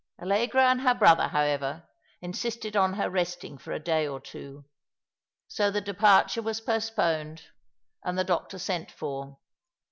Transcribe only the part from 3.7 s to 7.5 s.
a day or two. So the departure was post poned,